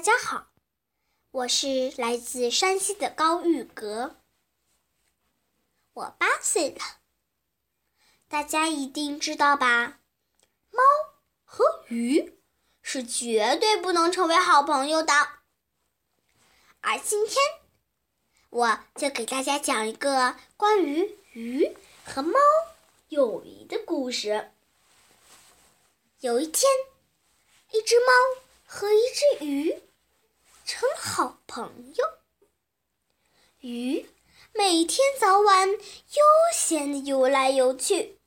[0.00, 0.46] 大家好，
[1.30, 4.16] 我是来自山西的高玉格，
[5.92, 6.80] 我八岁了。
[8.26, 10.00] 大家一定知道吧？
[10.70, 10.82] 猫
[11.44, 12.40] 和鱼
[12.80, 15.12] 是绝对不能成为好朋友的。
[16.80, 17.36] 而今天，
[18.48, 21.76] 我就给大家讲一个关于鱼
[22.06, 22.38] 和猫
[23.10, 24.50] 友谊的故事。
[26.20, 26.72] 有一天，
[27.72, 29.82] 一只猫和一只鱼
[30.70, 32.04] 成好朋友。
[33.58, 34.08] 鱼
[34.52, 36.22] 每天早晚悠
[36.54, 38.20] 闲地游来游去。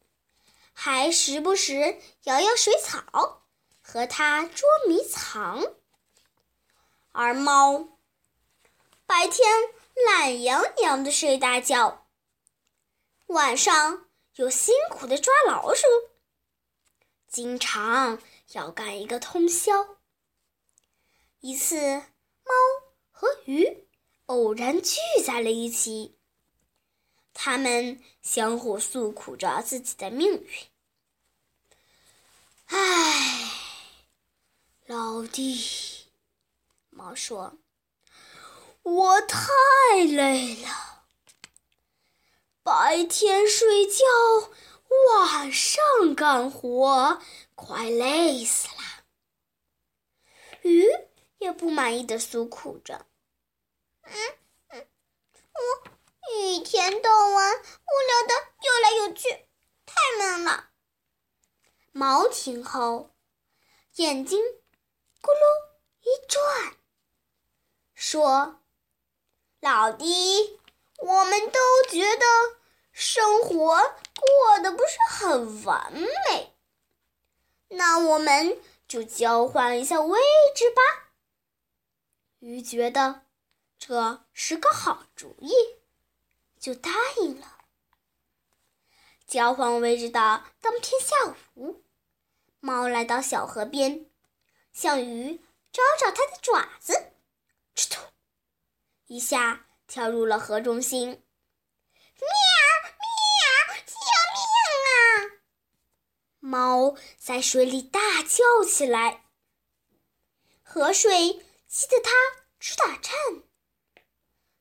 [0.73, 3.45] 还时不时摇摇水草，
[3.81, 5.63] 和它捉迷藏。
[7.13, 7.97] 而猫
[9.05, 9.47] 白天
[10.05, 12.09] 懒洋洋地睡大觉，
[13.27, 15.87] 晚上又辛苦地抓老鼠，
[17.25, 19.95] 经常要干一个通宵。
[21.39, 22.03] 一次，
[22.45, 22.53] 猫
[23.11, 23.85] 和鱼
[24.25, 26.17] 偶然聚在了一起。
[27.33, 30.49] 他们相互诉苦着自己的命运。
[32.67, 33.51] 唉，
[34.85, 36.05] 老弟，
[36.89, 37.57] 猫说
[38.83, 39.39] ：“我太
[40.05, 41.03] 累了，
[42.61, 44.03] 白天睡觉，
[45.09, 45.83] 晚上
[46.15, 47.21] 干活，
[47.55, 48.82] 快累死了。”
[51.63, 53.05] 不满意的诉苦着
[54.03, 54.13] ：“嗯
[54.67, 54.85] 嗯，
[55.53, 55.89] 我。”
[56.35, 58.33] 一天到晚无聊的
[58.63, 59.29] 游来游去，
[59.85, 60.71] 太闷了。
[61.93, 63.11] 猫听后，
[63.95, 64.41] 眼睛
[65.21, 65.41] 咕噜
[66.01, 66.75] 一转，
[67.93, 68.61] 说
[69.61, 70.59] ：“老弟，
[70.97, 72.25] 我们都觉得
[72.91, 76.53] 生活过得不是很完美，
[77.69, 80.19] 那我们就交换一下位
[80.55, 80.81] 置吧。”
[82.43, 83.21] 鱼觉得
[83.79, 85.53] 这是个好主意。
[86.59, 87.57] 就答应了。
[89.27, 91.83] 交换位置的当天下午，
[92.61, 94.09] 猫来到小河边，
[94.71, 95.41] 向鱼
[95.73, 97.11] 招招它的爪子，
[97.75, 98.01] 哧突，
[99.07, 101.07] 一下跳入了河中心。
[101.09, 102.27] 喵
[102.85, 103.93] 喵，救
[104.33, 104.39] 命
[104.87, 104.95] 啊！
[106.39, 109.25] 猫在水里大叫起来，
[110.61, 112.11] 河水激得它
[112.59, 113.17] 直打颤。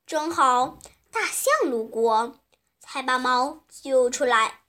[0.06, 0.78] 正好。
[1.10, 2.40] 大象路过，
[2.80, 4.62] 才把猫救出来。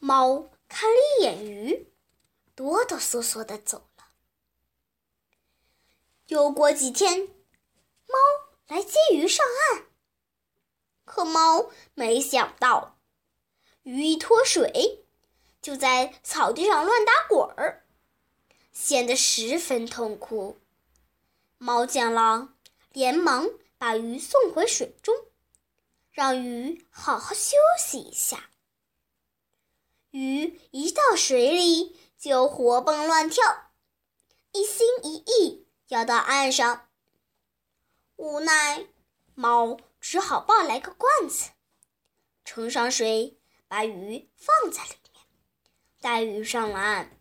[0.00, 1.94] 猫看了一眼鱼，
[2.56, 4.04] 哆哆嗦嗦的走了。
[6.26, 7.28] 又过几天，
[8.08, 8.18] 猫
[8.66, 9.86] 来接鱼上岸，
[11.04, 12.98] 可猫没想到，
[13.84, 15.06] 鱼一脱水，
[15.60, 17.81] 就在草地上乱打滚儿，
[18.72, 20.58] 显得十分痛苦。
[21.58, 22.54] 猫见了，
[22.92, 23.48] 连忙。
[23.78, 25.12] 把鱼送回水中，
[26.12, 28.48] 让鱼好好休息一下。
[30.12, 33.72] 鱼一到水里就活蹦乱跳，
[34.52, 36.88] 一心一意要到岸上。
[38.14, 38.86] 无奈，
[39.34, 41.50] 猫只好抱来个罐子，
[42.44, 45.24] 盛上水，把鱼放在里面，
[46.00, 47.20] 带鱼上了岸。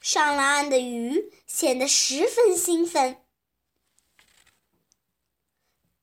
[0.00, 3.24] 上了岸的鱼显得十分兴奋。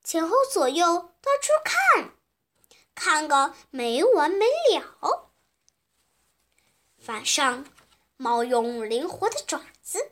[0.03, 0.85] 前后左右
[1.21, 2.15] 到处看，
[2.95, 4.45] 看个没完没
[4.77, 5.31] 了。
[7.07, 7.65] 晚上，
[8.17, 10.11] 猫用灵活的爪子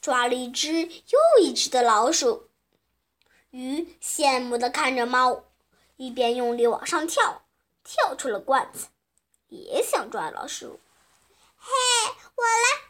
[0.00, 2.50] 抓了一只又一只的老鼠。
[3.50, 5.44] 鱼羡慕地看着猫，
[5.96, 7.42] 一边用力往上跳，
[7.82, 8.88] 跳出了罐子，
[9.48, 10.78] 也想抓老鼠。
[11.56, 11.70] 嘿，
[12.36, 12.89] 我来！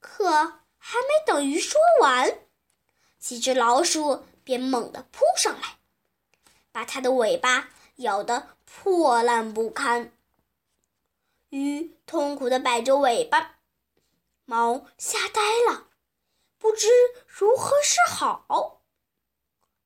[0.00, 0.28] 可
[0.76, 2.40] 还没等鱼说完，
[3.20, 4.24] 几只老鼠。
[4.42, 5.78] 便猛地扑上来，
[6.72, 10.12] 把它的尾巴咬得破烂不堪。
[11.50, 13.60] 鱼痛苦地摆着尾巴，
[14.44, 15.40] 猫吓呆
[15.70, 15.86] 了，
[16.58, 16.88] 不知
[17.28, 18.82] 如何是好。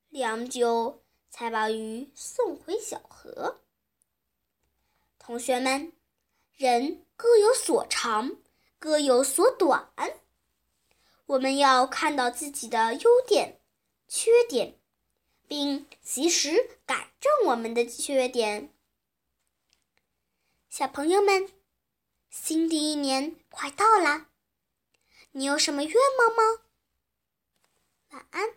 [0.08, 3.60] 良久，才把鱼送回小河。
[5.18, 5.92] 同学们，
[6.54, 8.36] 人各有所长，
[8.84, 9.90] 各有所短，
[11.24, 13.62] 我们要看到自己的优点。
[14.06, 14.78] 缺点，
[15.48, 18.74] 并及时改正我们的缺点。
[20.68, 21.50] 小朋友们，
[22.28, 24.28] 新的一年快到啦，
[25.32, 26.42] 你有什么愿望吗？
[28.10, 28.50] 晚安。